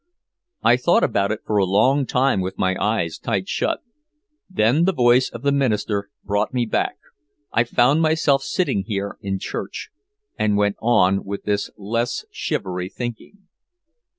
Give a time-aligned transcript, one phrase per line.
[0.63, 3.83] I thought about it for a long time with my eyes tight shut.
[4.49, 6.95] Then the voice of the minister brought me back,
[7.53, 9.91] I found myself sitting here in church
[10.39, 13.45] and went on with this less shivery thinking.